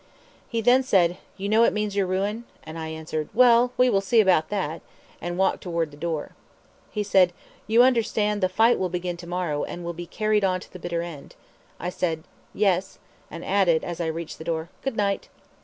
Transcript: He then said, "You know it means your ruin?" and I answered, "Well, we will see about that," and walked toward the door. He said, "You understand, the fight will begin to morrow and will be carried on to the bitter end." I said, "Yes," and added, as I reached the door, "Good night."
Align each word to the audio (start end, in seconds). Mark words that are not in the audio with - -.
He 0.49 0.61
then 0.61 0.81
said, 0.81 1.17
"You 1.37 1.47
know 1.47 1.63
it 1.63 1.73
means 1.73 1.95
your 1.95 2.07
ruin?" 2.07 2.45
and 2.63 2.79
I 2.79 2.87
answered, 2.87 3.29
"Well, 3.35 3.71
we 3.77 3.87
will 3.87 4.01
see 4.01 4.19
about 4.19 4.49
that," 4.49 4.81
and 5.21 5.37
walked 5.37 5.61
toward 5.61 5.91
the 5.91 5.95
door. 5.95 6.31
He 6.89 7.03
said, 7.03 7.33
"You 7.67 7.83
understand, 7.83 8.41
the 8.41 8.49
fight 8.49 8.79
will 8.79 8.89
begin 8.89 9.15
to 9.17 9.27
morrow 9.27 9.63
and 9.63 9.85
will 9.85 9.93
be 9.93 10.07
carried 10.07 10.43
on 10.43 10.59
to 10.61 10.73
the 10.73 10.79
bitter 10.79 11.03
end." 11.03 11.35
I 11.79 11.91
said, 11.91 12.23
"Yes," 12.51 12.97
and 13.29 13.45
added, 13.45 13.83
as 13.83 14.01
I 14.01 14.07
reached 14.07 14.39
the 14.39 14.43
door, 14.43 14.69
"Good 14.81 14.97
night." 14.97 15.29